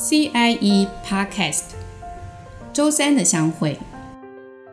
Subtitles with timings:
[0.00, 1.64] CIE Podcast，
[2.72, 3.76] 周三的相会。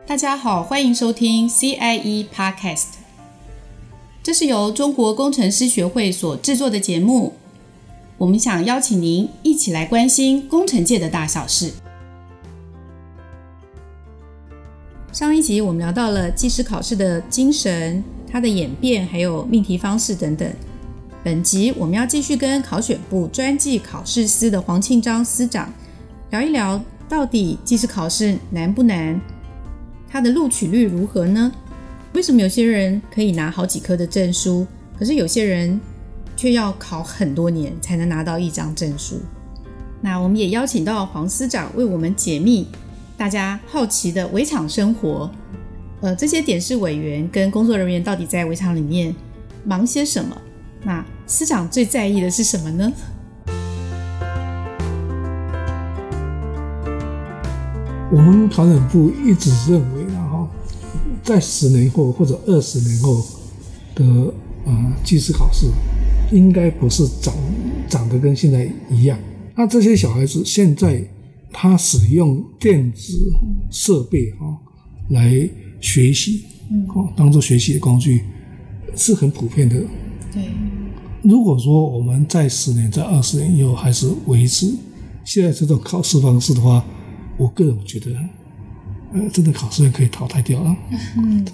[0.06, 2.94] 大家好，欢迎收听 CIE Podcast。
[4.22, 7.34] 这是由中国工程师学会所制作的节目。
[8.16, 11.74] 我们想邀请您一起来关心工程界的大小事。
[15.12, 20.50] 上一集我们聊到了技师考试的精神、它的演变，还有命题方式等等。
[21.28, 25.70] 本集我们要继续跟考选部专技考试司的黄庆章司长
[26.30, 29.20] 聊一聊，到底技师考试难不难？
[30.08, 31.52] 它的录取率如何呢？
[32.14, 34.66] 为什么有些人可以拿好几科的证书，
[34.98, 35.78] 可是有些人
[36.34, 39.20] 却要考很多年才能拿到一张证书？
[40.00, 42.66] 那我们也邀请到黄司长为我们解密
[43.18, 45.30] 大家好奇的围场生活。
[46.00, 49.14] 呃，这些点试委员跟工作人员到底在围场里面
[49.62, 50.34] 忙些什么？
[50.84, 52.92] 那司长最在意的是什么呢？
[58.10, 60.48] 我们传染部一直认为，然后
[61.22, 63.22] 在十年后或者二十年后
[63.94, 64.32] 的
[64.64, 65.66] 呃技师考试，
[66.32, 67.34] 应该不是长
[67.86, 69.18] 长得跟现在一样。
[69.54, 71.04] 那这些小孩子现在
[71.52, 73.12] 他使用电子
[73.70, 74.56] 设备哈
[75.10, 75.46] 来
[75.78, 76.44] 学习，
[76.94, 78.22] 哦，当做学习的工具
[78.96, 79.76] 是很普遍的。
[80.32, 80.48] 对。
[81.28, 84.74] 如果说我们在十年、在二十年以后还是维持
[85.26, 86.82] 现在这种考试方式的话，
[87.36, 88.10] 我个人觉得，
[89.12, 90.74] 呃，真的考试院可以淘汰掉了。
[91.18, 91.44] 嗯，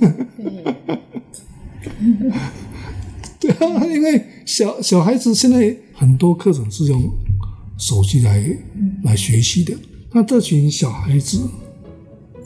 [3.41, 7.11] 对啊，因为小小孩子现在很多课程是用
[7.77, 8.47] 手机来
[9.03, 9.77] 来学习的，
[10.13, 11.41] 那这群小孩子，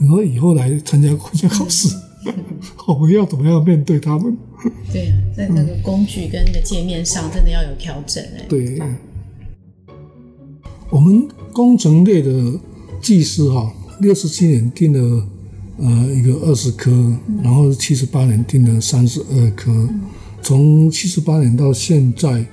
[0.01, 1.95] 你说以后来参加国家考试。
[2.89, 4.34] 我们要怎么样面对他们？
[4.92, 8.45] 对，在那个工具跟那个界面上，真的要有调整哎。
[8.48, 8.81] 对，
[10.91, 12.59] 我们工程类的
[13.00, 15.27] 技师哈，六十七年定了
[15.78, 16.91] 呃一个二十科，
[17.43, 19.88] 然后七十八年定了三十二科，
[20.43, 22.44] 从七十八年到现在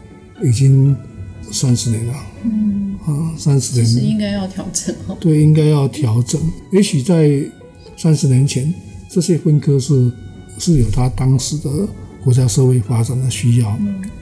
[0.44, 0.96] 已经
[1.51, 2.13] 三十年了。
[2.44, 5.18] 嗯啊，三十年是应该要调整哦。
[5.19, 6.41] 对，应该要调整。
[6.72, 7.41] 也许在
[7.97, 8.74] 三十年前。
[9.07, 10.12] 这些分科是
[10.58, 11.70] 是有他当时的
[12.24, 13.78] 国家社会发展的需要，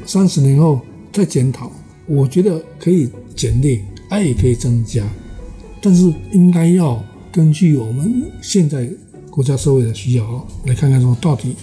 [0.05, 1.71] 三十年后再检讨，
[2.05, 5.03] 我觉得可以减列，爱也可以增加，
[5.81, 8.89] 但是应该要根据我们现在
[9.29, 11.55] 国家社会的需要来看看说到底，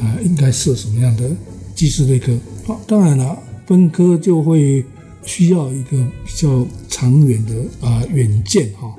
[0.00, 1.30] 呃，应该设什么样的
[1.74, 2.36] 技师类科。
[2.66, 4.84] 好，当然了，分科就会
[5.24, 8.92] 需要一个比较长远的啊远见哈，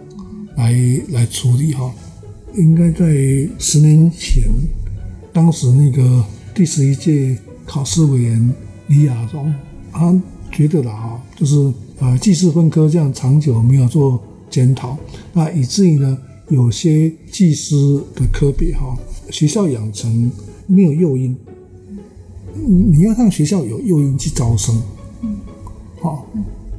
[0.56, 0.74] 来
[1.10, 1.94] 来处理哈。
[2.56, 3.06] 应该在
[3.60, 4.44] 十年前，
[5.38, 6.26] 当时那个
[6.56, 8.54] 第十一届考试委员
[8.88, 9.54] 李亚荣，
[9.92, 10.20] 他
[10.52, 14.98] 觉得了哈，就是呃技师分科这样长久没有做检讨，
[15.34, 16.18] 那以至于呢，
[16.50, 17.76] 有些技师
[18.16, 18.98] 的科别哈，
[19.30, 20.32] 学校养成
[20.66, 21.38] 没有诱因，
[22.56, 24.82] 你要让学校有诱因去招生，
[26.02, 26.26] 好，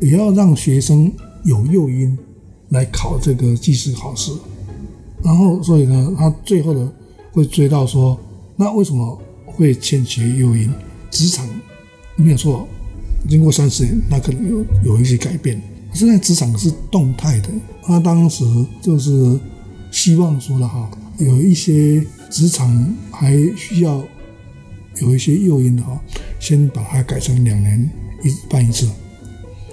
[0.00, 1.12] 也要让学生
[1.44, 2.18] 有诱因
[2.70, 4.32] 来考这个技师考试。
[5.22, 6.92] 然后，所以呢，他最后呢
[7.30, 8.18] 会追到说，
[8.60, 10.68] 那为什么会欠缺诱因？
[11.12, 11.48] 职场
[12.16, 12.66] 没有错，
[13.28, 15.62] 经过三十年，那可能有有一些改变。
[15.94, 17.48] 现在职场是动态的，
[17.84, 18.44] 他当时
[18.82, 19.38] 就是
[19.92, 24.04] 希望说了哈，有一些职场还需要
[25.00, 25.96] 有一些诱因的哈，
[26.40, 27.88] 先把它改成两年
[28.24, 28.88] 一办一次，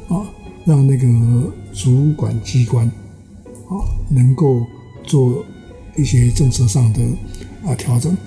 [0.10, 0.22] 啊，
[0.64, 2.86] 让那个主管机关
[3.68, 4.64] 啊能够。
[5.08, 5.46] 做
[5.96, 7.00] 一些政策上的
[7.64, 8.18] 啊调整，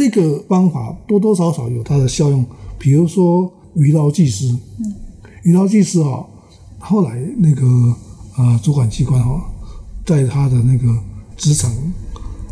[0.00, 2.42] 这个方法多多少少有它的效用。
[2.78, 4.56] 比如说余劳技师，
[5.42, 6.26] 余劳技师哈，
[6.78, 7.94] 后来那个
[8.34, 9.44] 啊主管机关哈，
[10.06, 10.88] 在他的那个
[11.36, 11.70] 职场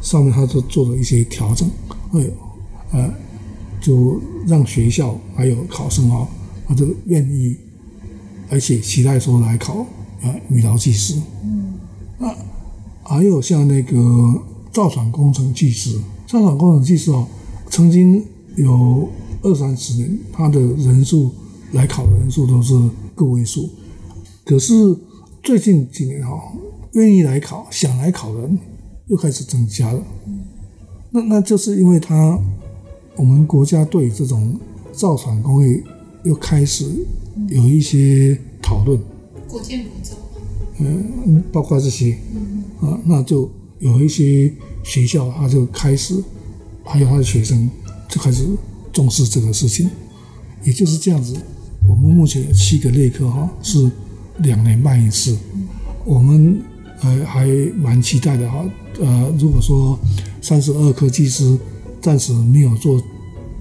[0.03, 1.67] 上面，他就做了一些调整，
[2.13, 2.31] 哎呦，
[2.93, 3.11] 呃，
[3.81, 6.29] 就让学校还有考生啊，
[6.67, 7.57] 他就愿意，
[8.51, 9.87] 而且期待说来考
[10.21, 11.19] 啊余劳技师。
[12.19, 12.29] 啊，
[13.05, 13.97] 还有像那个
[14.71, 17.27] 造船工程技师，造船工程技师哦，
[17.71, 18.25] 曾经
[18.57, 19.09] 有
[19.43, 21.31] 二三十年，他的人数
[21.73, 22.75] 来考的人数都是
[23.15, 23.69] 个位数，
[24.45, 24.75] 可是
[25.43, 26.53] 最近几年哈，
[26.93, 28.59] 愿意来考、想来考的人
[29.07, 30.03] 又开始增加了。
[31.11, 32.39] 那那就是因为他，
[33.17, 34.59] 我们国家对这种
[34.93, 35.83] 造船工业
[36.25, 36.85] 又开始
[37.49, 38.99] 有一些讨论。
[39.47, 40.17] 国建国造。
[40.81, 42.13] 嗯，包括这些，
[42.81, 44.53] 啊，那就有一些
[44.85, 46.23] 学校，他就开始，
[46.89, 47.71] 还有他的学生
[48.09, 48.49] 就开始
[48.93, 49.91] 重视这个事情，
[50.65, 51.37] 也就是这样子。
[51.87, 53.91] 我们目前有七个内科哈，是
[54.39, 55.37] 两年办一次，
[56.05, 56.61] 我们
[57.03, 57.47] 呃还
[57.77, 58.65] 蛮期待的哈。
[59.01, 59.99] 呃，如果说
[60.41, 61.59] 三十二科技师
[62.01, 63.01] 暂时没有做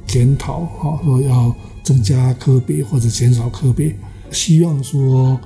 [0.08, 3.96] 检讨哈，说要增加科别或者减少科别，
[4.32, 5.40] 希望说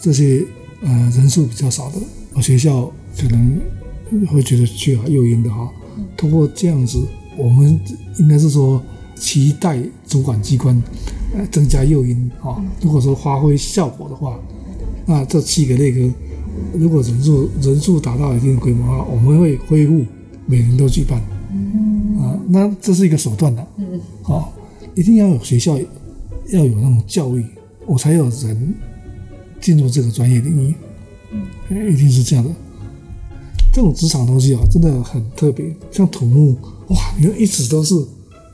[0.00, 0.44] 这些
[0.82, 3.60] 呃人数比较少的学校可能
[4.28, 5.70] 会觉得缺乏诱因的哈。
[6.16, 7.80] 通过这样子，我们
[8.18, 8.82] 应该是说
[9.16, 10.80] 期待主管机关
[11.34, 12.62] 呃增加诱因啊。
[12.82, 14.38] 如果说发挥效果的话，
[15.06, 16.14] 那这七个类科
[16.72, 20.04] 如果人数人数达到一定规模的话，我们会恢复
[20.46, 21.20] 每年都举办。
[22.20, 23.66] 啊，那这是一个手段的。
[23.76, 24.00] 嗯。
[24.22, 24.52] 好，
[24.94, 25.76] 一定要有学校
[26.52, 27.44] 要有那种教育，
[27.86, 28.74] 我才有人
[29.60, 30.74] 进入这个专业领域。
[31.32, 31.92] 嗯。
[31.92, 32.50] 一定是这样的。
[33.74, 35.74] 这种职场东西啊，真的很特别。
[35.90, 36.54] 像土木，
[36.90, 37.92] 哇，你看一直都是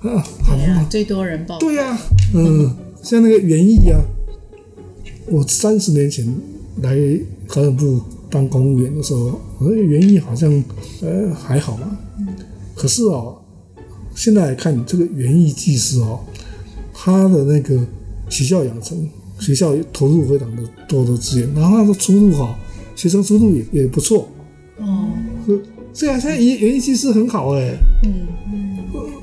[0.00, 1.58] 啊，好啊，最多人报。
[1.58, 1.98] 对呀、啊，
[2.32, 4.00] 嗯，像那个园艺啊，
[5.26, 6.26] 我三十年前
[6.80, 6.96] 来
[7.46, 8.00] 考选部
[8.30, 10.50] 当公务员的时候，我说园艺好像
[11.02, 11.98] 呃还好嘛。
[12.74, 13.36] 可是哦，
[14.14, 16.20] 现在来看这个园艺技师哦，
[16.94, 17.78] 他的那个
[18.30, 19.06] 学校养成，
[19.38, 22.58] 学校投入非常的多的资源，然后他的出路哈，
[22.96, 24.26] 学生出路也也不错。
[24.80, 25.08] 哦，
[25.92, 28.78] 这样现在园园艺技师很好哎，嗯嗯，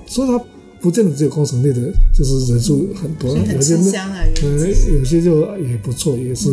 [0.06, 0.40] 所以他
[0.80, 4.68] 不见得只有工程类的，就是人数很多，嗯、有些呃
[5.00, 6.52] 有些就也不错，也是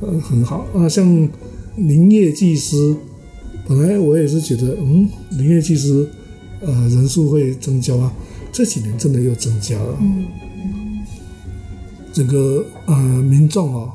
[0.00, 0.88] 呃很好啊。
[0.88, 1.28] 像
[1.76, 2.94] 林业技师，
[3.66, 5.08] 本来我也是觉得，嗯，
[5.38, 6.06] 林业技师
[6.60, 8.12] 呃人数会增加啊，
[8.52, 9.98] 这几年真的又增加了。
[10.00, 10.24] 嗯
[10.56, 10.98] 嗯，
[12.12, 13.92] 整个呃民众啊，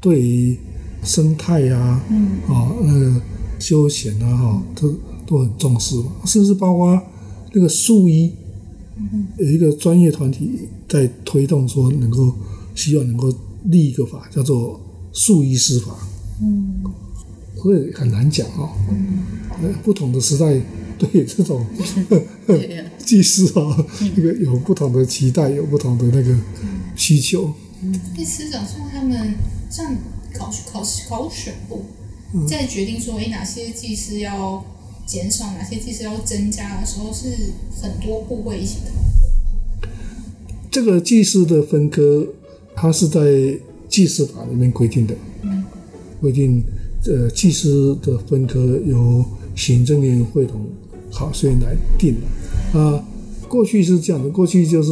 [0.00, 0.56] 对于
[1.02, 3.20] 生态呀、啊，嗯啊那个。
[3.58, 4.94] 休闲啊，哈，都
[5.26, 7.00] 都很重视，甚至包括
[7.52, 8.32] 那个树医，
[9.36, 12.32] 有一个专业团体在推动，说能够
[12.74, 13.32] 希望能够
[13.64, 14.80] 立一个法，叫做
[15.12, 15.96] 树医师法。
[16.40, 16.84] 嗯，
[17.56, 18.70] 所以很难讲啊。
[18.90, 20.60] 嗯，不同的时代
[20.98, 21.66] 对这种
[22.98, 26.36] 技师啊，这个有不同的期待，有不同的那个
[26.94, 27.52] 需求。
[27.82, 29.34] 嗯，那师长像他们
[29.70, 29.96] 像
[30.32, 31.84] 考考考选部。
[32.46, 34.62] 在决定说，诶，哪些技师要
[35.06, 37.26] 减少，哪些技师要增加的时候，是
[37.80, 39.92] 很多部位一起讨论。
[40.70, 42.26] 这个技师的分科，
[42.74, 43.58] 它是在
[43.88, 45.14] 技师法里面规定的。
[45.42, 45.64] 嗯。
[46.20, 46.62] 规定，
[47.06, 49.24] 呃，技师的分科由
[49.54, 50.66] 行政院会同
[51.10, 52.78] 考试院来定的。
[52.78, 53.02] 啊，
[53.48, 54.90] 过去是这样的，过去就是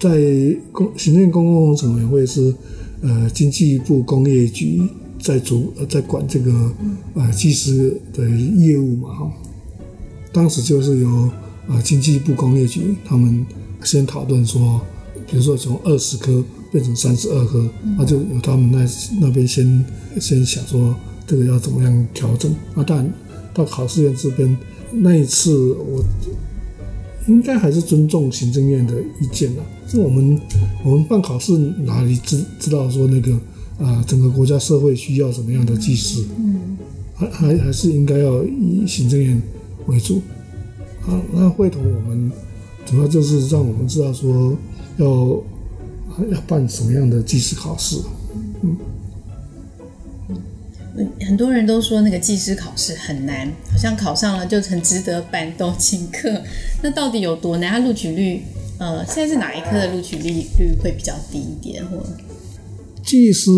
[0.00, 2.54] 在公行政公共工程委员会是，
[3.02, 4.80] 呃，经济部工业局。
[5.24, 6.70] 在主呃，在管这个
[7.14, 9.32] 呃技师的业务嘛哈，
[10.30, 11.30] 当时就是由
[11.66, 13.46] 呃经济部工业局他们
[13.82, 14.82] 先讨论说，
[15.26, 17.66] 比如说从二十颗变成三十二科，
[17.96, 18.86] 那就由他们那
[19.18, 19.82] 那边先
[20.20, 20.94] 先想说
[21.26, 22.52] 这个要怎么样调整。
[22.74, 23.10] 啊，但
[23.54, 24.54] 到考试院这边
[24.92, 26.04] 那一次，我
[27.28, 29.62] 应该还是尊重行政院的意见了。
[29.88, 30.38] 就我们
[30.84, 33.34] 我们办考试哪里知知道说那个。
[33.78, 36.24] 啊，整个国家社会需要什么样的技师？
[36.38, 36.76] 嗯，
[37.14, 39.42] 还还还是应该要以行政院
[39.86, 40.22] 为主。
[41.06, 42.30] 啊，那会同我们
[42.86, 44.56] 主要就是让我们知道说
[44.98, 45.06] 要
[46.30, 47.96] 要办什么样的技师考试。
[48.62, 48.76] 嗯，
[51.26, 56.40] 很多人都说那个技师考试很难，好像考上了就很值得办都请客。
[56.80, 57.72] 那到底有多难？
[57.72, 58.40] 它录取率，
[58.78, 61.98] 呃，现在是哪一科的录取率率会比较低一点，或？
[63.04, 63.50] 技师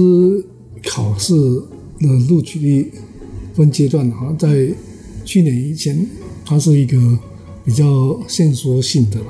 [0.85, 1.33] 考试
[2.00, 2.93] 的录取率
[3.55, 4.69] 分阶段哈，在
[5.25, 6.05] 去年以前，
[6.45, 7.19] 它是一个
[7.65, 9.21] 比较线索性的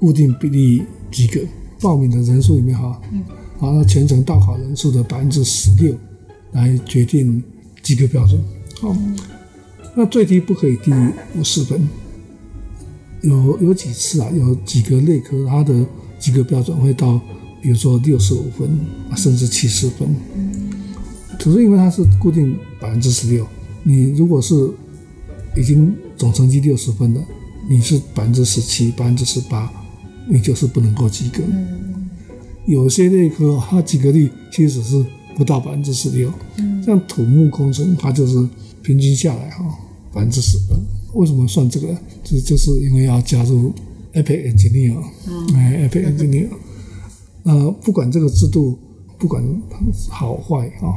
[0.00, 1.40] 固定比例及格，
[1.80, 3.00] 报名的人数里面哈，
[3.58, 5.96] 好，那全程到考人数的百分之十六
[6.50, 7.40] 来决定
[7.80, 8.42] 及格标准。
[8.80, 8.96] 好，
[9.94, 11.88] 那最低不可以低于五十分。
[13.22, 15.86] 有有几次啊，有几个内科它的
[16.18, 17.20] 及格标准会到。
[17.64, 18.78] 比如说六十五分，
[19.16, 20.06] 甚至七十分，
[21.38, 23.46] 只是因为它是固定百分之十六。
[23.82, 24.54] 你如果是
[25.56, 27.24] 已经总成绩六十分了，
[27.66, 29.72] 你是百分之十七、百分之十八，
[30.28, 31.42] 你就是不能够及格。
[32.66, 35.02] 有些类科它及格率其实是
[35.34, 36.30] 不到百分之十六，
[36.84, 38.46] 像土木工程，它就是
[38.82, 39.64] 平均下来哈
[40.12, 40.78] 百分之十分。
[41.14, 41.96] 为什么算这个？
[42.22, 43.72] 就就是因为要加入
[44.12, 44.98] Epic Engineer，
[45.54, 46.48] 哎，Epic Engineer。
[47.44, 48.78] 呃，不管这个制度
[49.18, 49.42] 不管
[50.10, 50.92] 好坏啊，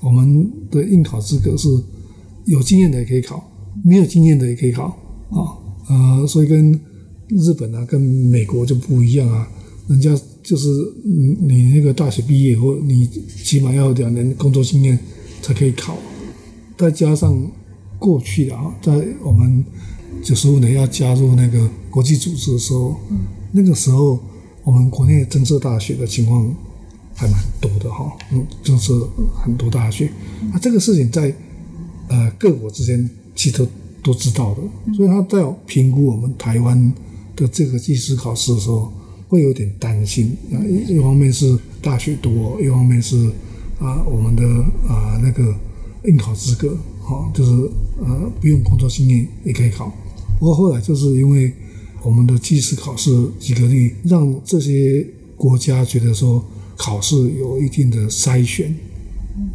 [0.00, 1.68] 我们的应考资格是
[2.44, 3.42] 有经验的也可以考，
[3.84, 4.86] 没有经验的也可以考
[5.30, 5.56] 啊。
[5.88, 6.72] 呃，所以跟
[7.28, 9.48] 日本啊、跟美国就不一样啊，
[9.88, 10.68] 人家就是
[11.04, 13.06] 你你那个大学毕业以后，你
[13.44, 14.98] 起码要两年工作经验
[15.40, 15.96] 才可以考，
[16.76, 17.50] 再加上
[17.98, 19.64] 过去的啊，在我们
[20.22, 23.18] 九十五年要加入那个国际组织的时候，嗯、
[23.52, 24.18] 那个时候
[24.64, 26.54] 我们国内政治大学的情况
[27.14, 28.92] 还蛮多的哈，嗯，政治
[29.34, 30.10] 很多大学，
[30.50, 31.34] 那、啊、这个事情在
[32.08, 33.68] 呃各国之间其实都
[34.02, 34.60] 都知道的，
[34.94, 36.92] 所以他在评估我们台湾
[37.36, 38.92] 的这个技师考试的时候。
[39.32, 43.16] 会有点担心啊，一方面是大学多，一方面是
[43.78, 44.44] 啊我们的
[44.86, 45.56] 啊那个
[46.04, 47.50] 应考资格，好，就是
[47.98, 49.90] 呃不用工作经验也可以考。
[50.38, 51.50] 不过后来就是因为
[52.02, 55.06] 我们的技师考试及格率，让这些
[55.36, 56.44] 国家觉得说
[56.76, 58.74] 考试有一定的筛选，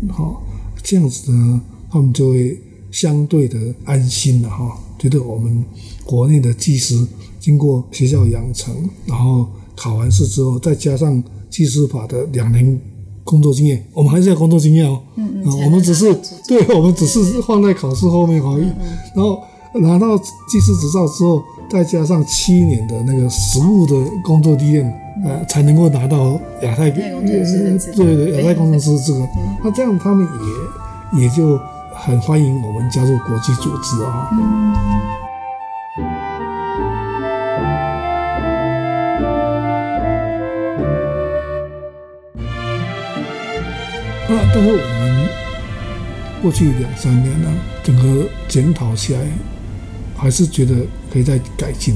[0.10, 0.42] 好，
[0.82, 2.60] 这样子呢，他们就会
[2.92, 5.64] 相对的安心了哈，觉得我们
[6.06, 7.08] 国内的技师
[7.40, 9.48] 经过学校养成，然后。
[9.80, 12.82] 考完试之后，再加上技师法的两年
[13.24, 15.00] 工作经验，我们还是要工作经验哦。
[15.18, 15.66] 嗯嗯。
[15.66, 16.12] 我们只是
[16.48, 18.64] 对，我们只是放在考试后面而已。
[18.64, 18.98] 嗯嗯。
[19.14, 19.40] 然后
[19.80, 23.94] 拿到技师执照之后，再加上七年的那个实务的
[24.24, 27.04] 工作经验，呃，才能够拿到亚太对
[27.94, 29.28] 对亚太工程师资格。
[29.64, 30.26] 那这样他们
[31.14, 31.60] 也也就
[31.94, 34.30] 很欢迎我们加入国际组织啊。
[34.32, 34.74] 嗯。
[44.30, 45.30] 那但是我们
[46.42, 49.20] 过去两三年呢，整个检讨起来，
[50.18, 50.76] 还是觉得
[51.10, 51.96] 可以再改进。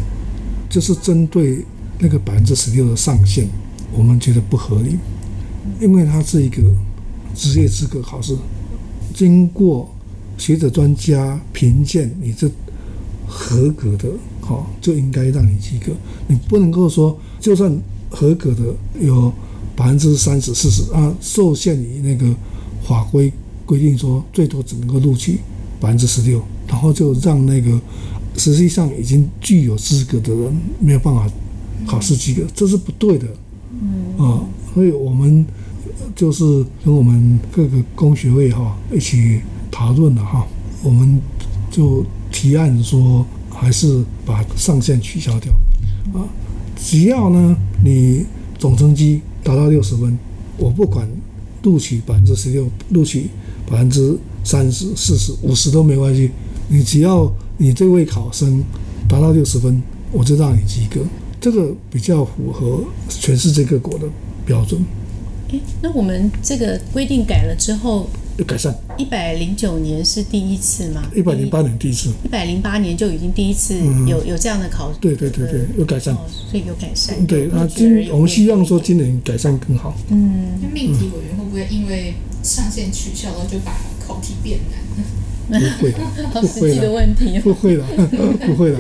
[0.70, 1.66] 就是针对
[2.00, 3.46] 那个百分之十六的上限，
[3.92, 4.98] 我们觉得不合理，
[5.82, 6.62] 因为它是一个
[7.36, 8.38] 职业资格考试，
[9.14, 9.94] 经过
[10.38, 12.50] 学者专家评鉴，你这
[13.28, 14.08] 合格的，
[14.40, 15.92] 好就应该让你及格。
[16.28, 17.76] 你不能够说，就算
[18.10, 18.62] 合格的
[19.02, 19.34] 有。
[19.74, 22.36] 百分之三十、四十啊，受限于那个
[22.84, 23.32] 法规
[23.66, 25.40] 规定说，最多只能够录取
[25.80, 27.80] 百分之十六，然后就让那个
[28.42, 31.30] 实际上已经具有资格的人没有办法
[31.86, 33.28] 考试及格，这是不对的。
[33.72, 34.44] 嗯啊，
[34.74, 35.46] 所以我们
[36.16, 36.44] 就是
[36.84, 40.48] 跟我们各个工学会哈一起讨论了哈，
[40.84, 41.20] 我们
[41.70, 45.54] 就提案说，还是把上限取消掉
[46.14, 46.26] 啊，
[46.76, 48.26] 只要呢你
[48.58, 49.22] 总成绩。
[49.44, 50.16] 达到六十分，
[50.56, 51.10] 我不管
[51.64, 53.26] 录取百分之十六，录取
[53.68, 56.30] 百分之三十、四十、五十都没关系。
[56.74, 58.64] 你只要你这位考生
[59.06, 61.02] 达到六十分，我就让你及格。
[61.42, 64.08] 这个比较符合全世界各国的
[64.46, 64.82] 标准。
[65.50, 68.74] 诶，那我们这个规定改了之后，有改善。
[68.98, 71.04] 一百零九年是第一次吗？
[71.14, 72.10] 一百零八年第一次。
[72.24, 74.94] 一百零八年就已经第一次有有这样的考。
[75.02, 76.16] 对对对对，有改善。
[76.50, 77.28] 所以有改善。
[77.28, 79.94] 对，那今我们希望说今年改善更好。
[80.08, 83.76] 嗯，那命题委员会不会因为上限取消了就把
[84.08, 84.80] 考题变难？
[85.48, 86.00] 不会的，
[86.42, 87.84] 不会的问题，不会的，
[88.46, 88.78] 不会的。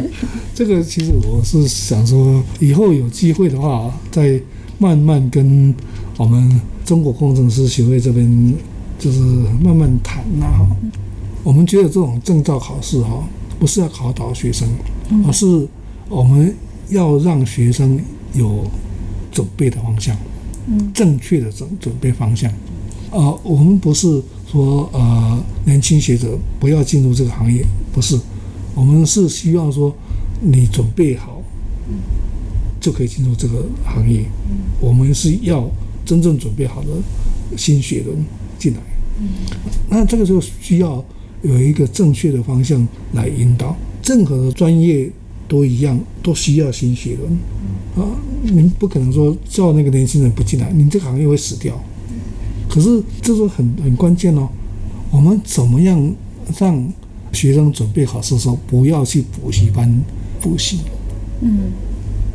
[0.53, 4.39] 这个其实我是想说，以后有机会的话，再
[4.77, 5.73] 慢慢跟
[6.17, 8.55] 我们中国工程师学会这边。
[9.01, 9.19] 就是
[9.63, 10.67] 慢慢谈呐哈，
[11.43, 13.27] 我们觉得这种证照考试哈，
[13.59, 14.69] 不是要考倒学生，
[15.25, 15.67] 而是
[16.07, 16.55] 我们
[16.89, 17.99] 要让学生
[18.33, 18.63] 有
[19.31, 20.15] 准备的方向，
[20.93, 22.53] 正确的准准备方向。
[23.11, 27.63] 啊，我们不是说呃年轻学者不要进入这个行业，
[27.93, 28.17] 不是，
[28.73, 29.93] 我们是希望说
[30.41, 31.41] 你准备好
[32.79, 34.23] 就可以进入这个行业。
[34.79, 35.69] 我们是要
[36.05, 36.87] 真正准备好的
[37.57, 38.07] 新学人
[38.57, 38.79] 进来。
[39.89, 41.03] 那这个时候需要
[41.43, 43.75] 有一个正确的方向来引导。
[44.03, 45.09] 任何的专业
[45.47, 47.31] 都一样，都需要新血轮
[47.95, 48.09] 啊！
[48.43, 51.79] 你不可能说叫那个年轻人不进来，你这个行业会死掉。
[52.71, 54.47] 可是这个很很关键哦。
[55.11, 56.15] 我们怎么样
[56.57, 56.93] 让
[57.33, 60.01] 学生准备好的时候不要去补习班
[60.39, 60.79] 补习？
[61.41, 61.71] 嗯，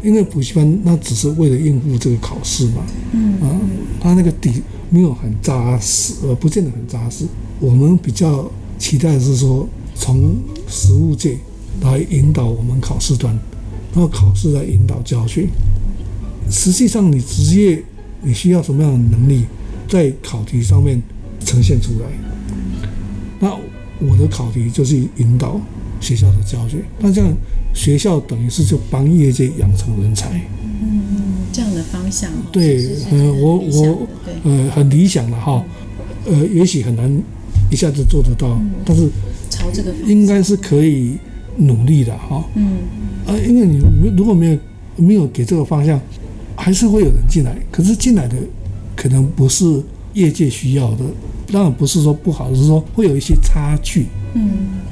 [0.03, 2.83] 因为补习班那只是为了应付这个考试嘛。
[3.13, 3.57] 嗯啊，
[3.99, 4.63] 他那个底。
[4.89, 7.25] 没有很扎实，呃，不见得很扎实。
[7.59, 10.37] 我们比较期待的是说，从
[10.69, 11.37] 实务界
[11.81, 13.37] 来引导我们考试端，
[13.93, 15.49] 然后考试来引导教学。
[16.49, 17.83] 实际上，你职业
[18.23, 19.45] 你需要什么样的能力，
[19.89, 21.01] 在考题上面
[21.41, 22.07] 呈现出来。
[23.39, 23.57] 那
[24.07, 25.61] 我的考题就是引导
[26.01, 27.33] 学校的教学，那这样
[27.75, 30.41] 学校等于是就帮业界养成人才。
[30.83, 31.03] 嗯
[31.53, 34.07] 这样的方向，对，呃，我我
[34.45, 35.65] 呃很理想的哈，
[36.27, 37.11] 呃，也许很难
[37.71, 39.09] 一下子做得到，但是
[39.49, 41.17] 朝这个应该是可以
[41.57, 42.45] 努力的哈。
[42.57, 42.77] 嗯，
[43.27, 43.81] 啊，因为你
[44.15, 44.59] 如果没有
[44.97, 45.99] 没有给这个方向，
[46.55, 48.37] 还是会有人进来，可是进来的
[48.97, 49.81] 可能不是
[50.15, 51.05] 业界需要的，
[51.53, 54.07] 当然不是说不好，是说会有一些差距。
[54.35, 54.51] 嗯，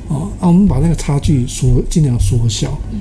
[0.09, 2.79] 哦，那我们把那个差距缩尽量缩小。
[2.93, 3.01] 嗯，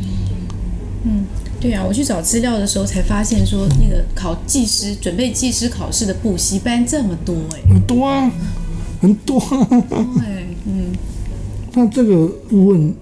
[1.03, 1.25] 嗯，
[1.59, 8.31] 对啊，我去找资料的时候才发现说，那个考技师、准备技师考试的补习班这么多哎，很多啊，
[9.01, 9.67] 很多啊。
[9.69, 10.85] 对，嗯，
[11.73, 12.95] 那这个部分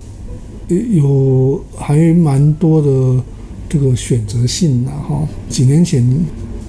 [0.67, 3.23] 有还蛮多的。
[3.73, 6.05] 这个选择性啊，哈，几年前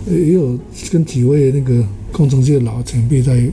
[0.06, 0.59] 也有
[0.90, 3.49] 跟几位那个工程界的老前辈在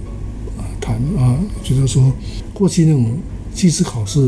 [0.82, 2.12] 谈啊，觉得说
[2.54, 3.18] 过去那种
[3.54, 4.20] 技师考试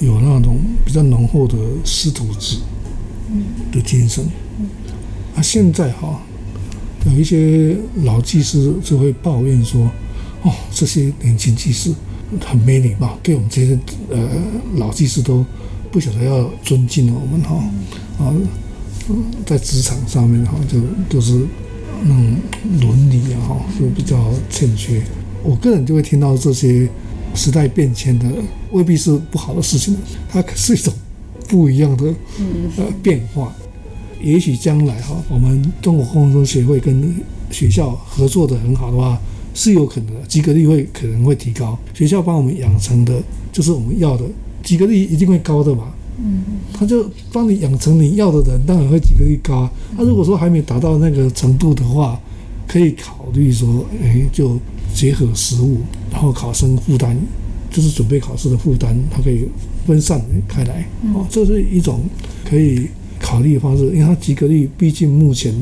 [0.00, 2.56] 有那种比较浓厚的师徒制
[3.70, 4.24] 的精神，
[5.34, 6.20] 啊，现在哈
[7.06, 9.90] 有一些老技师就会抱怨说，
[10.42, 11.92] 哦，这些年轻技师
[12.44, 13.78] 很没礼貌，对我们这些
[14.10, 14.28] 呃
[14.76, 15.44] 老技师都
[15.92, 17.56] 不晓得要尊敬我们哈
[18.18, 18.34] 啊。
[19.46, 21.46] 在职场上面哈，就都是
[22.02, 22.36] 那种
[22.80, 25.02] 伦理啊哈，就比较欠缺。
[25.42, 26.88] 我个人就会听到这些
[27.34, 28.26] 时代变迁的，
[28.72, 29.96] 未必是不好的事情，
[30.28, 30.92] 它可是一种
[31.48, 32.14] 不一样的
[32.76, 33.54] 呃变化。
[34.20, 37.14] 也许将来哈，我们中国工程师协会跟
[37.50, 39.16] 学校合作的很好的话，
[39.54, 41.78] 是有可能的，及格率会可能会提高。
[41.94, 44.24] 学校帮我们养成的，就是我们要的，
[44.64, 45.94] 及格率一定会高的嘛。
[46.20, 49.70] 嗯，他就帮你养成你要的人，当然会几个率高。
[49.96, 52.20] 他如果说还没达到那个程度的话，
[52.66, 54.58] 可以考虑说，哎，就
[54.92, 55.78] 结合实物，
[56.10, 57.16] 然后考生负担
[57.70, 59.48] 就是准备考试的负担，它可以
[59.86, 60.84] 分散开来。
[61.14, 62.00] 哦，这是一种
[62.44, 62.88] 可以
[63.20, 65.54] 考虑的方式，因为它及格率毕竟目前，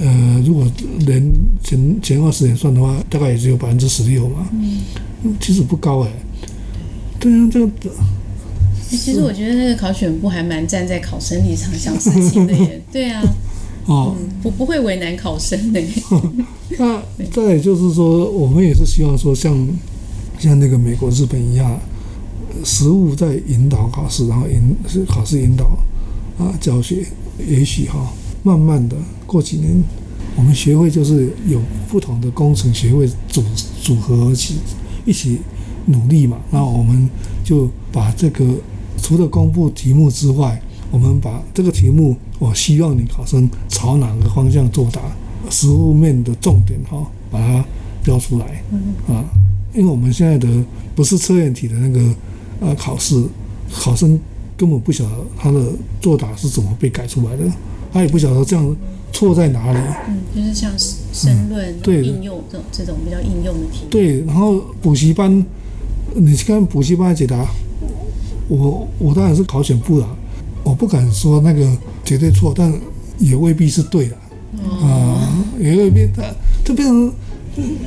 [0.00, 0.66] 呃，如果
[1.06, 1.32] 连
[1.62, 4.48] 前前二十年算的话，大概也只有百分之十六嘛。
[4.52, 6.10] 嗯，其实不高哎。
[7.20, 7.70] 对啊，这个。
[8.96, 13.22] 其实我觉得那个考选部还蛮站在考生立场想事情的耶， 对啊，
[13.86, 15.80] 哦，不不会为难考生的。
[16.78, 19.54] 那再就是说，我们也是希望说像，
[20.38, 21.80] 像像那个美国、日本一样，
[22.64, 25.64] 实务在引导考试，然后引是考试引导
[26.38, 27.06] 啊教学，
[27.48, 29.82] 也许哈，慢慢的过几年，
[30.36, 33.42] 我们学会就是有不同的工程学会组
[33.80, 34.56] 组合起
[35.06, 35.38] 一起
[35.86, 37.08] 努力嘛，那我们
[37.42, 38.44] 就把这个。
[39.12, 40.58] 除了公布题目之外，
[40.90, 45.02] 我们把这个题目，我希望你考生朝哪个方向作答，
[45.50, 47.62] 实物面的重点哈，把它
[48.02, 48.62] 标出来
[49.06, 49.22] 啊。
[49.74, 50.48] 因为我们现在的
[50.94, 52.14] 不是测验题的那个
[52.60, 53.22] 呃考试，
[53.70, 54.18] 考生
[54.56, 55.60] 根本不晓得他的
[56.00, 57.44] 作答是怎么被改出来的，
[57.92, 58.76] 他也不晓得这样
[59.12, 59.78] 错在哪里。
[60.08, 60.72] 嗯，就是像
[61.12, 63.84] 申论、对应用这种这种比较应用的题。
[63.90, 65.44] 对，然后补习班，
[66.14, 67.46] 你去看补习班的解答。
[68.52, 70.06] 我我当然是考选部了，
[70.62, 71.66] 我不敢说那个
[72.04, 72.70] 绝对错，但
[73.18, 74.16] 也未必是对的
[74.82, 76.22] 啊，也未必他，
[76.62, 77.10] 就变成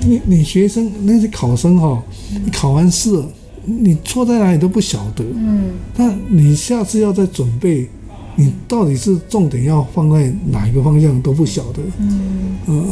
[0.08, 2.01] 你你学生那些考生哈，
[2.43, 3.23] 你考完试，
[3.63, 7.88] 你错在哪里都不晓得，嗯，那你下次要再准备，
[8.36, 12.86] 你到底是重点要放在哪一个方向都不晓得，嗯，呃，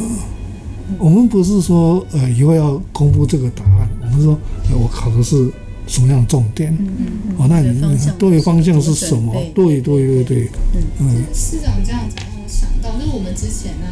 [1.00, 4.38] 我们不是说呃以后要公布这个答案，我们说
[4.80, 5.52] 我考的是。
[5.88, 6.76] 什么样的重点？
[6.80, 9.34] 嗯嗯嗯、哦，那你对方向是什么？
[9.54, 10.50] 对对对对。
[11.00, 13.88] 嗯，市长这样子让我想到，就是我们之前呢，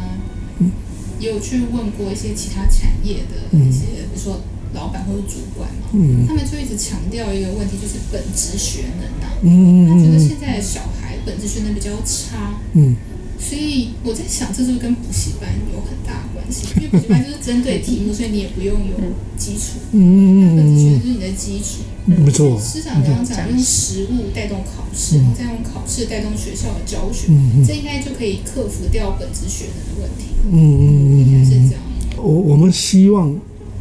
[0.59, 0.71] 嗯，
[1.19, 4.41] 也有去问过一些其他产业的一些，比如说
[4.73, 12.95] 老板或者主管嘛，嗯，他们就一直强调一个问题，就是本职学能啊，嗯，他觉得现在的小孩本职学能比较差，嗯。
[13.41, 16.13] 所以我在想，这是不是跟补习班有很大
[16.51, 16.67] 系？
[16.75, 18.95] 因为补习班就是针对题目，所以你也不用有
[19.37, 19.79] 基础。
[19.91, 20.57] 嗯嗯嗯。
[20.57, 21.83] 本质学的是你的基础。
[22.05, 22.59] 没错。
[22.59, 27.27] 师长刚刚讲用实物带动考试，然后再用考试带动学校的教学，
[27.65, 30.25] 这应该就可以克服掉本质学能的问题。
[30.51, 31.19] 嗯嗯嗯。
[31.19, 31.81] 应该是这样。
[32.17, 33.29] 我我们希望，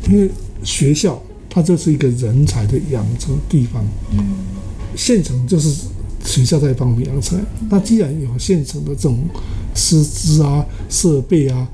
[0.08, 0.30] 因为
[0.62, 3.84] 学校它就是一个人才的养成地方。
[4.12, 4.18] 嗯。
[4.96, 5.86] 县城就是。
[6.24, 9.18] 学校在帮我们养成，那既然有现成的这种
[9.74, 11.66] 师资啊、设备啊，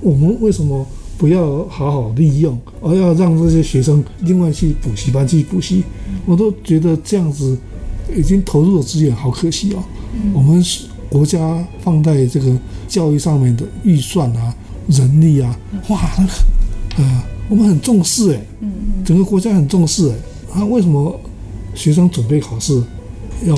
[0.00, 5.82] 我们为什么不要好好利用，而要让这些学生另外去补习班去补习？
[6.26, 7.56] 我都觉得这样子
[8.14, 9.82] 已经投入的资源好可惜哦。
[10.32, 10.62] 我们
[11.08, 14.54] 国家放在这个教育上面的预算啊、
[14.88, 16.32] 人力啊，哇，那个
[16.96, 18.40] 呃，我们很重视哎，
[19.04, 21.18] 整个国家很重视哎，啊，为什么
[21.74, 22.82] 学生准备考试？
[23.46, 23.56] 要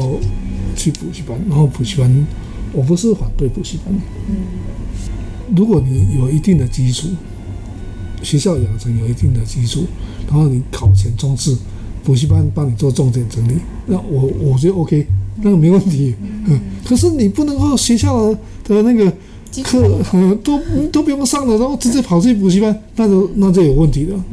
[0.75, 2.27] 去补习班，然后补习班，
[2.73, 3.95] 我不是反对补习班。
[4.29, 4.37] 嗯，
[5.57, 7.09] 如果你有一定的基础，
[8.23, 9.85] 学校养成有一定的基础，
[10.29, 11.57] 然后你考前冲刺，
[12.03, 13.55] 补习班帮你做重点整理，
[13.87, 15.07] 那我我觉得 OK，
[15.43, 16.15] 那个没问题。
[16.47, 18.35] 嗯，可是你不能够学校
[18.65, 19.11] 的那个
[19.63, 20.61] 课、嗯、都
[20.91, 24.25] 都不用上了，然后直接跑去补习班，那就那就有问题了。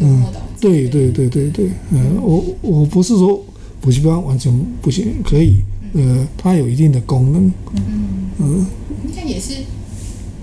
[0.00, 0.22] 嗯。
[0.58, 3.44] 对对对对对，嗯，我我不是说
[3.80, 5.60] 补习班完全不行，可以，
[5.94, 7.52] 呃，它有一定的功能。
[7.74, 8.66] 嗯嗯，
[9.04, 9.54] 应该也是，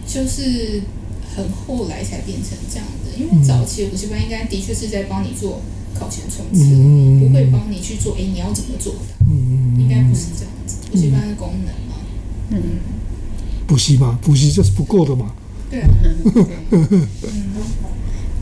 [0.08, 0.82] 就是
[1.36, 5.62] 很后来才变成这样的，因为早期的补习班应该的确是在帮你做
[5.94, 9.00] 考前冲刺，嗯、不会帮你去做，哎，你要怎么做的？
[9.30, 11.96] 嗯，应该不是这样子，补习班的功能嘛，
[12.52, 12.62] 嗯，
[13.68, 15.32] 补习嘛，补习就是不够的嘛。
[15.70, 15.90] 对啊。
[16.72, 17.08] 嗯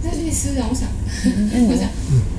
[0.03, 0.89] 那律师啊，我想，
[1.69, 1.87] 我想，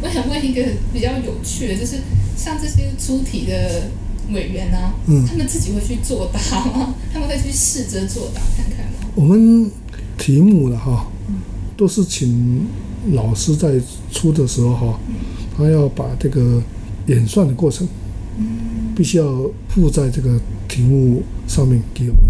[0.03, 0.61] 我想问一个
[0.93, 1.99] 比较有趣的，就是
[2.37, 3.91] 像这些出题的
[4.33, 6.95] 委员啊，嗯、他们自己会去作答吗？
[7.13, 9.09] 他们会去试着作答看看吗？
[9.15, 9.71] 我们
[10.19, 11.07] 题目了哈，
[11.77, 12.67] 都是请
[13.13, 15.01] 老师在出的时候哈，
[15.57, 16.63] 他要把这个
[17.07, 17.87] 演算的过程，
[18.97, 19.25] 必须要
[19.69, 22.23] 附在这个题目上面给我们。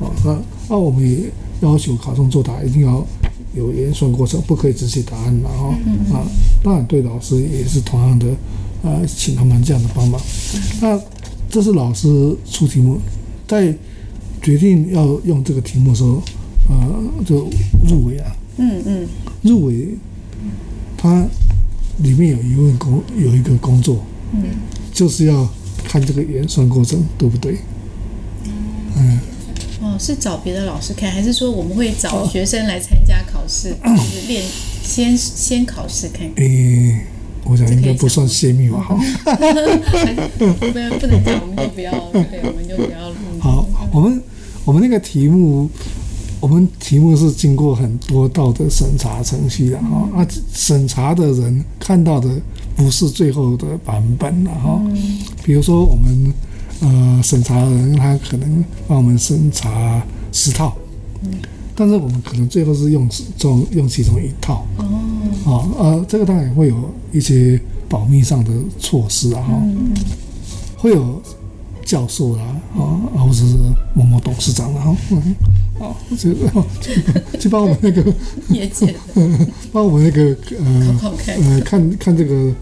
[0.00, 0.38] 啊，那
[0.70, 1.30] 那我们也
[1.60, 3.06] 要求考生作答一定要。
[3.54, 5.68] 有演算过程，不可以只写答案了哈。
[6.10, 6.24] 啊，
[6.64, 8.26] 当然对老师也是同样的，
[8.82, 10.20] 啊，请他们这样的帮忙。
[10.80, 11.00] 那
[11.50, 12.08] 这是老师
[12.50, 12.98] 出题目，
[13.46, 13.74] 在
[14.42, 16.22] 决定要用这个题目的时候，
[16.68, 16.88] 啊，
[17.24, 17.48] 就
[17.88, 18.36] 入围啊。
[18.56, 19.08] 嗯嗯。
[19.42, 19.88] 入围，
[20.96, 21.26] 它
[21.98, 24.42] 里面有一份工，有一个工作，嗯，
[24.92, 25.48] 就是要
[25.84, 27.58] 看这个演算过程对不对？
[28.96, 29.20] 嗯。
[29.80, 34.44] 哦，是找别的老师看，还是说我们会找学生来参加考试，就是练
[34.82, 36.44] 先先考试看看？
[36.44, 37.06] 诶，
[37.44, 38.80] 我想应该不算泄密吧？
[38.80, 43.12] 哈，不能不能讲，我们就不要，对，我们就不要。
[43.40, 44.22] 好，我们
[44.64, 45.68] 我们那个题目，
[46.40, 52.28] 我们题目是经过很多道的审查程序的哈，啊，审查的人看到的
[52.76, 54.80] 不是最后的版本了哈，
[55.44, 56.32] 比如说我们。
[56.84, 60.76] 呃，审查的人他可能帮我们审查十套，
[61.22, 61.30] 嗯，
[61.76, 64.84] 但是我们可能最后是用中用其中一套，哦，
[65.44, 69.92] 啊，呃，这个当然会有一些保密上的措施啊，哈，嗯，
[70.76, 71.20] 会有
[71.84, 72.42] 教授啦，
[72.74, 73.44] 啊，或者是
[73.94, 75.34] 某某董事长啦，哈，嗯，
[75.80, 76.64] 啊，这个
[77.38, 78.02] 去帮我们那个
[78.50, 78.94] 业界，
[79.72, 82.52] 帮我们那个呃呃看看这个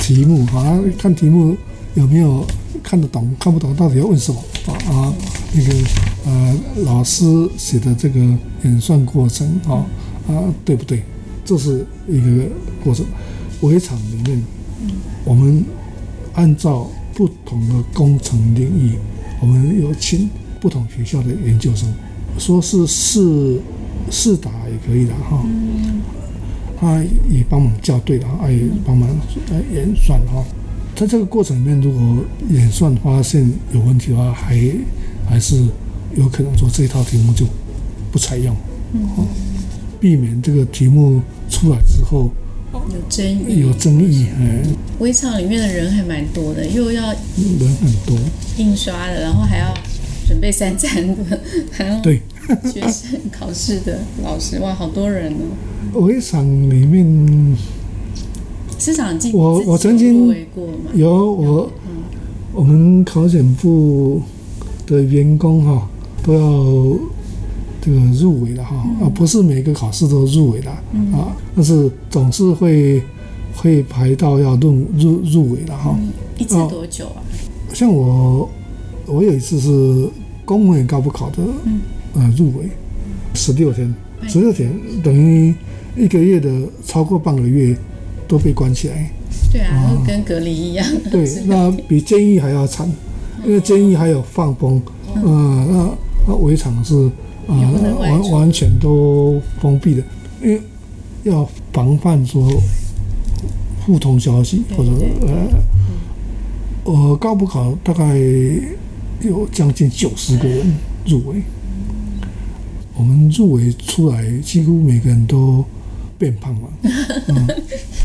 [0.00, 1.56] 题目，好像看题目
[1.94, 2.44] 有没有。
[2.82, 4.76] 看得懂看不懂，到底要问什么啊？
[4.92, 5.14] 啊，
[5.54, 5.72] 那个
[6.26, 7.24] 呃，老师
[7.56, 8.20] 写的这个
[8.62, 9.86] 演算过程啊
[10.28, 11.02] 啊，对不对？
[11.44, 12.44] 这是一个
[12.82, 13.04] 过程。
[13.60, 14.42] 围场里面，
[15.24, 15.64] 我们
[16.34, 18.98] 按照不同的工程领域，
[19.40, 20.28] 我们有请
[20.60, 21.92] 不同学校的研究生，
[22.38, 23.58] 说是试
[24.10, 25.44] 试答也可以的哈。
[26.78, 29.08] 他也帮忙校对的，他也帮忙
[29.72, 30.44] 演算哈。
[30.94, 34.60] 在这个过程里面，如果演算发现有问题的话，还
[35.26, 35.64] 还是
[36.16, 37.46] 有可能说这一套题目就
[38.12, 38.54] 不采用，
[38.92, 39.00] 嗯，
[40.04, 42.30] 避免这个题目出来之后
[42.74, 44.26] 有争议，有争议。
[44.38, 44.62] 哎，
[44.98, 48.14] 围场里面的人还蛮多的，又要人很多，
[48.58, 49.72] 印刷的，然后还要
[50.28, 51.40] 准备三餐的，
[51.72, 52.20] 还要对
[52.70, 56.02] 学生考试的老师，哇，好多人哦。
[56.02, 57.56] 围场里面。
[58.78, 60.36] 市场我我曾经
[60.92, 61.72] 有我
[62.52, 64.20] 我们考检部
[64.86, 65.88] 的员工哈
[66.22, 66.98] 都要
[67.84, 70.70] 这个入围的哈，啊不是每个考试都入围的
[71.12, 73.02] 啊，但是总是会
[73.54, 75.96] 会排到要入入入围的哈。
[76.38, 77.20] 一次多久啊？
[77.72, 78.48] 像我
[79.06, 80.08] 我有一次是
[80.44, 81.42] 公务员高补考的，
[82.14, 82.70] 呃入围
[83.34, 83.94] 十六天，
[84.26, 85.54] 十六天等于
[85.96, 86.50] 一个月的
[86.86, 87.76] 超过半个月。
[88.26, 89.12] 都被关起来，
[89.52, 90.86] 对啊，跟隔离一样。
[91.12, 92.90] 对，那比监狱还要惨，
[93.44, 94.80] 因为监狱还有放风，
[95.14, 95.90] 呃，那
[96.26, 97.10] 那围场是
[97.48, 100.02] 呃完完全都封闭的，
[100.42, 100.60] 因为
[101.24, 102.46] 要防范说
[103.84, 104.90] 互通消息或者
[105.22, 108.16] 呃，我高补考大概
[109.20, 110.74] 有将近九十个人
[111.06, 111.42] 入围，
[112.96, 115.64] 我们入围出来几乎每个人都。
[116.16, 116.68] 变胖了，
[117.26, 117.46] 嗯，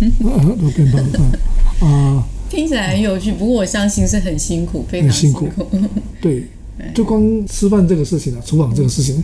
[0.60, 1.40] 都变胖了
[1.88, 2.24] 啊！
[2.50, 5.48] 听起来很有趣，不过我相信是很辛苦，非常辛苦。
[6.20, 6.44] 对，
[6.94, 9.24] 就光吃饭这个事情啊，厨房这个事情，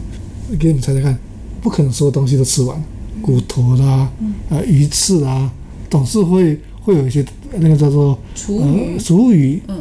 [0.59, 1.17] 给你们猜猜看，
[1.61, 2.81] 不可能所有东西都吃完，
[3.21, 4.09] 骨头啦，
[4.49, 5.51] 啊，鱼翅啊，
[5.89, 7.25] 总是会会有一些
[7.57, 9.77] 那个叫做厨余，厨余，嗯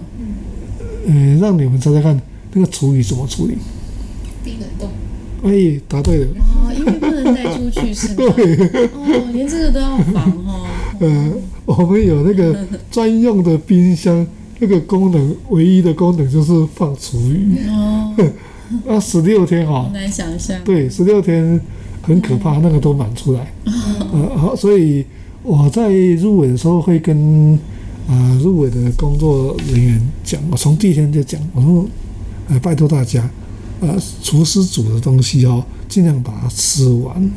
[1.07, 2.21] 嗯，让你们猜猜看，
[2.53, 3.57] 那个厨余怎么处理？
[4.45, 4.89] 冰冷冻。
[5.43, 6.27] 哎，答对了。
[6.39, 8.33] 哦，因为不能带出去是吗？
[8.35, 8.87] 对。
[8.87, 10.67] 哦，连这个都要防哦。
[11.01, 11.33] 呃，
[11.67, 14.27] 我们有那个专用的冰箱，
[14.65, 17.59] 那个功能唯一的功能就是放厨余。
[17.69, 18.15] 哦。
[18.87, 20.59] 那 十六天哈，很难想象。
[20.65, 21.61] 对，十六天
[22.01, 23.53] 很可怕，那个都满出来。
[24.11, 25.05] 呃，所以
[25.43, 27.59] 我在入围的时候会跟
[28.09, 31.87] 呃入围的工作人员讲，我从第一天就讲，我说
[32.49, 33.29] 呃拜托大家，
[33.81, 37.31] 呃厨师煮的东西哦，尽量把它吃完，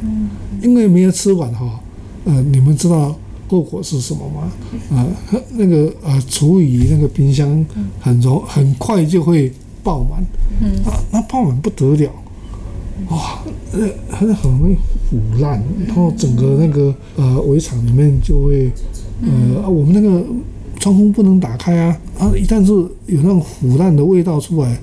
[0.61, 1.79] 因为没有吃完哈，
[2.23, 3.13] 呃你们知道。
[3.47, 4.51] 后果是什么吗？
[4.91, 5.07] 啊，
[5.51, 7.65] 那个呃，厨余那个冰箱
[7.99, 9.51] 很容很快就会
[9.83, 10.19] 爆满，
[10.83, 12.11] 啊，那爆满不得了，
[13.09, 13.39] 哇，
[13.71, 14.75] 呃，很很容易
[15.09, 18.69] 腐烂，然后整个那个呃围场里面就会
[19.21, 20.25] 呃，我们那个
[20.77, 24.77] 窗户不能打开啊，啊，一旦是有那种腐烂的味道出来，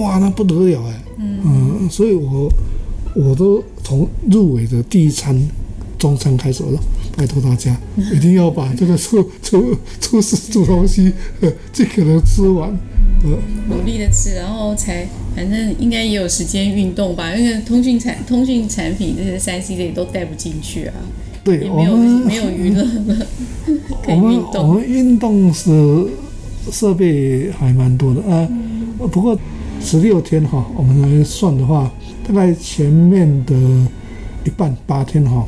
[0.00, 2.52] 哇，那不得了哎，嗯，所以我
[3.14, 5.40] 我都从入围的第一餐。
[5.98, 6.78] 中餐开始了，
[7.18, 7.76] 拜托大家
[8.14, 11.12] 一定要把这个厨厨厨师煮东西
[11.72, 12.70] 尽可能吃完，
[13.24, 13.30] 呃，
[13.68, 15.04] 努力的吃，然后才
[15.34, 20.94] 反正应该也有时间运动吧，因为通讯产通讯产品这些三 C 的也都带不进去啊。
[21.42, 23.26] 对，没有我们没有娱乐了，
[24.06, 24.52] 可以运动。
[24.54, 26.06] 我们我们运动是
[26.70, 28.48] 设备还蛮多的啊，
[29.10, 29.36] 不过
[29.82, 31.92] 十六天哈，我们来算的话，
[32.28, 33.56] 大概前面的
[34.44, 35.44] 一半八天哈。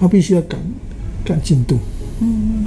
[0.00, 0.58] 他必须要赶
[1.24, 1.78] 赶进度，
[2.20, 2.66] 嗯嗯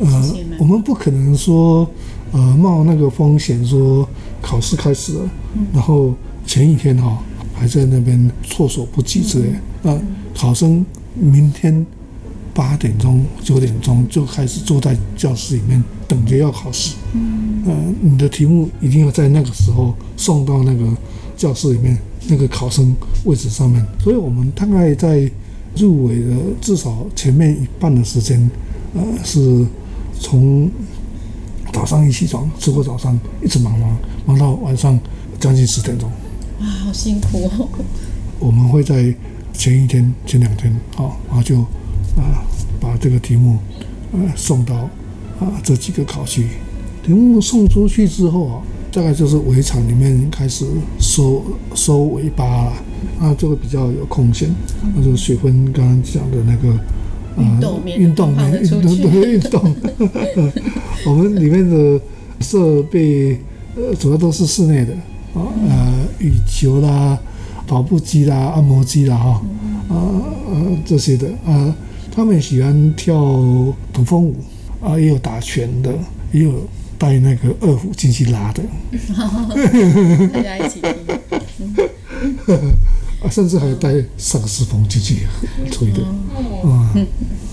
[0.00, 1.88] 嗯呃，我们不可能说，
[2.32, 4.06] 呃，冒那个风险说
[4.42, 6.14] 考试开始了，嗯、然后
[6.46, 7.18] 前一天哈、哦、
[7.54, 9.48] 还在那边措手不及之类。
[9.82, 10.02] 那、嗯呃、
[10.34, 11.86] 考生明天
[12.52, 20.86] 八点钟九点钟就开始坐在教室里面等着要考试，嗯，呃，你的题目一定要在那个时候送到那个
[21.36, 23.82] 教室里面那个考生位置上面。
[23.98, 25.30] 所以我们大概在。
[25.76, 28.50] 入围的至少前面一半的时间，
[28.94, 29.64] 呃，是
[30.18, 30.70] 从
[31.72, 34.98] 早上一起床吃过早餐，一直忙忙忙到晚上
[35.38, 36.10] 将近十点钟。
[36.60, 37.68] 哇，好辛苦哦！
[38.38, 39.14] 我们会在
[39.52, 41.60] 前一天、前两天，好，然后就
[42.16, 42.42] 啊、
[42.80, 43.58] 把这个题目
[44.12, 44.74] 呃送到
[45.38, 46.48] 啊、这几个考区。
[47.04, 48.62] 题目送出去之后啊。
[48.92, 50.64] 大概就是围场里面开始
[50.98, 51.42] 收
[51.74, 52.72] 收尾巴了，
[53.20, 54.48] 啊，就会比较有空闲。
[54.94, 56.68] 那就是雪芬刚刚讲的那个
[57.38, 59.76] 运动运动运动对运动。
[61.06, 62.00] 我们里面的
[62.40, 63.38] 设备
[63.76, 64.92] 呃主要都是室内的
[65.34, 67.18] 啊，呃羽球啦、
[67.66, 69.42] 跑步机啦、按摩机啦哈，
[69.88, 69.94] 啊
[70.48, 71.74] 呃这些的啊，
[72.10, 73.14] 他们喜欢跳
[73.92, 74.36] 土风舞
[74.82, 75.92] 啊，也有打拳的，
[76.32, 76.52] 也有。
[76.98, 78.62] 带那个二胡进去拉的，
[80.32, 80.94] 大家一起听，
[83.22, 85.26] 啊，甚至还要带萨克斯风进去
[85.70, 86.02] 吹的，
[86.68, 86.94] 啊，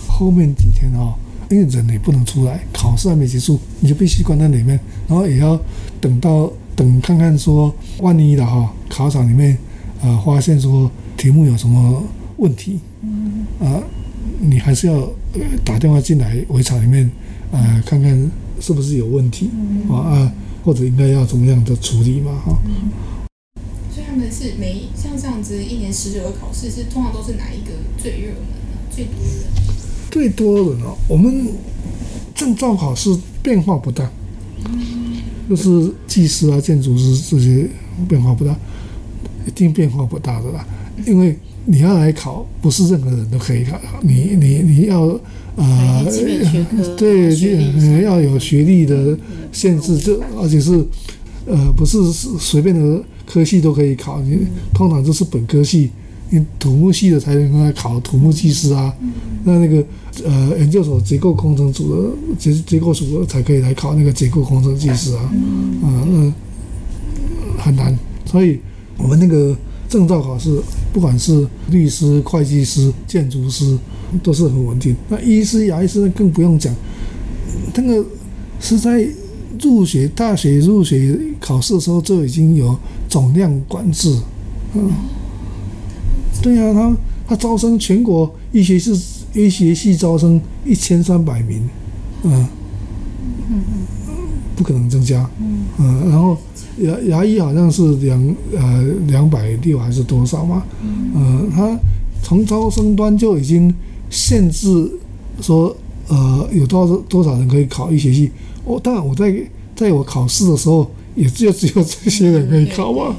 [0.08, 1.14] 后面几天啊，
[1.50, 5.60] 因为人也不能出来，考试还没结束，你就必须关在里面，然后也要
[6.02, 9.58] 等到等看看说，万一的哈，考场里面
[10.02, 12.04] 啊发现说题目有什么
[12.38, 12.80] 问题，
[13.60, 13.82] 啊，
[14.40, 15.10] 你还是要
[15.64, 17.10] 打电话进来围场里面
[17.52, 18.32] 啊看看。
[18.60, 19.50] 是不是有问题
[19.90, 20.32] 啊啊？
[20.64, 22.32] 或者应该要怎么样的处理嘛？
[22.46, 22.72] 哈、嗯。
[24.34, 28.78] 是每像这样子一年十九个考试，是通常都是哪一个最热门呢？
[28.90, 29.44] 最多人？
[30.10, 31.48] 最多人哦，我们
[32.34, 34.12] 证照考试变化不大，
[34.66, 37.70] 嗯、就是技师啊、建筑师这些
[38.10, 38.58] 变化不大，
[39.46, 40.66] 一定变化不大的啦，
[41.06, 41.38] 因为。
[41.66, 43.80] 你要来考，不是任何人都可以考。
[44.02, 45.18] 你你你要
[45.56, 46.06] 呃，
[46.98, 47.24] 对，
[48.04, 49.18] 要有学历的
[49.54, 50.86] 限制，就而且是
[51.46, 54.22] 呃，不是随便的科系都可以考。
[54.22, 54.40] 你
[54.74, 55.90] 通常都是本科系，
[56.30, 58.94] 你土木系的才能来考土木技师啊。
[59.44, 59.84] 那那个
[60.24, 65.22] 呃，研究所结构工程组的结结构组的才可以来考那个结构工程技师啊。
[65.84, 66.34] 啊，那
[67.62, 67.98] 很难。
[68.26, 68.60] 所以
[68.98, 69.56] 我们那个。
[69.90, 70.60] 证照考试，
[70.92, 73.78] 不管是律师、会计师、建筑师，
[74.24, 74.96] 都是很稳定。
[75.08, 76.74] 那医师、牙医师更不用讲，
[77.76, 78.04] 那个
[78.60, 79.08] 是在
[79.62, 84.18] 入学大学入学考试的时候就已经有总量管制。
[84.74, 84.92] 嗯，
[86.42, 86.96] 对呀、啊，他
[87.30, 88.92] 他招生全国医学系
[89.34, 91.62] 医学系招生一千三百名，
[92.24, 92.48] 嗯，
[94.56, 95.30] 不可能增加。
[95.80, 96.38] 嗯，然后。
[96.80, 100.64] 牙牙医好像是两呃两百六还是多少嘛？
[100.82, 101.78] 嗯，他
[102.24, 103.72] 从招生端就已经
[104.10, 104.92] 限制
[105.40, 108.32] 说，呃，有多少多少人可以考医学系。
[108.66, 109.34] 我、哦、当然我在
[109.76, 113.16] 在我考试的时候，也就只有这些人可以考嘛。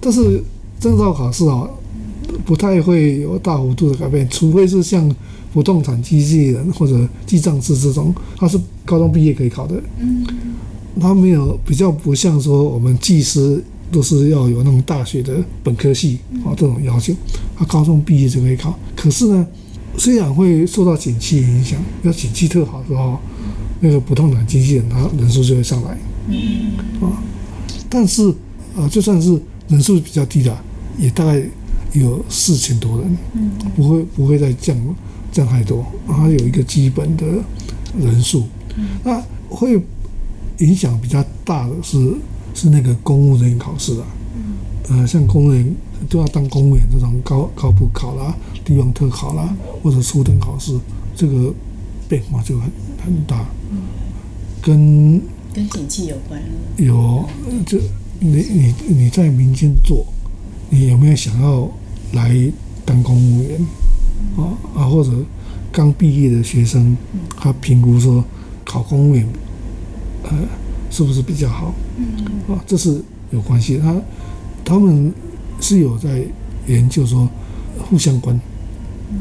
[0.00, 0.42] 但是
[0.78, 1.68] 证照考试啊，
[2.44, 5.14] 不太会有大幅度的改变，除非是像
[5.52, 9.82] 不动产经纪人或者记账师这种，他是高中毕业可以考的。
[11.00, 17.12] 他没有比较不像说我们技师都是要有那种大学的本科系啊这种要求，
[17.56, 18.78] 他高中毕业就可以考。
[18.94, 19.46] 可是呢，
[19.96, 23.20] 虽然会受到景气影响，要景气特好的话，
[23.80, 25.90] 那个不动产经纪人他人数就会上来，
[27.00, 27.22] 啊，
[27.88, 28.28] 但是
[28.76, 30.56] 啊，就算是人数比较低的，
[30.98, 31.42] 也大概
[31.92, 33.16] 有四千多人，
[33.76, 34.76] 不会不会再降
[35.32, 37.24] 降太多，它有一个基本的
[37.98, 38.44] 人数，
[39.04, 39.80] 那会
[40.58, 42.14] 影响比较大的是。
[42.56, 44.06] 是那个公务人员考试啊，
[44.88, 45.74] 呃，像公务员
[46.08, 50.78] 都要当公务员这种高高普考啦、地方特考啦，或者初等考试，
[51.16, 51.52] 这个
[52.08, 52.70] 变化就很
[53.04, 53.78] 很大，嗯
[54.62, 55.20] 跟
[55.52, 56.40] 跟景气有关。
[56.76, 57.24] 有，
[57.66, 57.78] 这
[58.20, 60.06] 你你你在民间做，
[60.70, 61.68] 你有没有想要
[62.12, 62.34] 来
[62.84, 63.60] 当公务员
[64.36, 64.86] 啊啊？
[64.86, 65.10] 或者
[65.70, 66.96] 刚毕业的学生，
[67.36, 68.24] 他评估说
[68.64, 69.26] 考公务员，
[70.24, 70.30] 呃。
[70.90, 71.74] 是不是比较好？
[71.96, 73.78] 嗯啊，这是有关系。
[73.78, 74.00] 他
[74.64, 75.12] 他们
[75.66, 76.22] 是有在
[76.66, 77.26] 研究说
[77.78, 78.38] 互相关，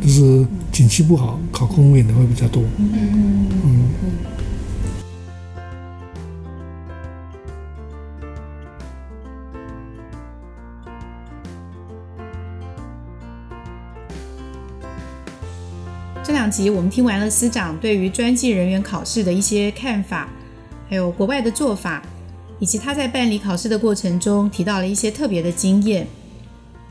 [0.01, 2.61] 就是景气不好，考公务员的会比较多。
[2.77, 3.47] 嗯。
[16.21, 20.27] 这两集我们听完了司长对于专技人员考试的一些看法。
[20.89, 22.03] 还有国外的做法，
[22.59, 26.05] 以及他在办理考试的过程中提到了一些特别的经验。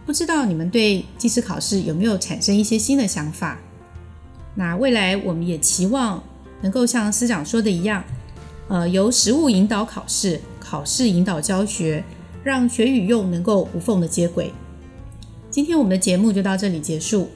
[0.04, 3.58] 不知道你们对技师考试有没有产生一些新的想法？
[4.54, 6.22] 那未来我们也期望
[6.60, 8.04] 能够像司长说的一样，
[8.68, 12.04] 呃，由实务引导考试，考试引导教学，
[12.42, 14.52] 让学与用能够无缝的接轨。
[15.50, 17.30] 今天我们的节目就到这里结束，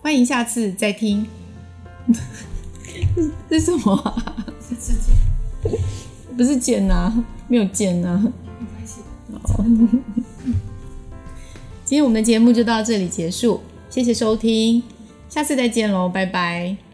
[0.00, 1.26] 欢迎下次再听。
[3.50, 4.36] 这 是什么啊？
[6.36, 7.12] 不是剑呐，
[7.48, 8.32] 没有剑呐。
[8.58, 9.00] 没关系。
[11.86, 14.82] 今天我们的节目就到这里结束，谢谢收听，
[15.28, 16.85] 下次再见喽，拜拜。